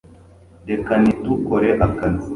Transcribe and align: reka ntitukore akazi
reka 0.69 0.91
ntitukore 1.01 1.67
akazi 1.87 2.27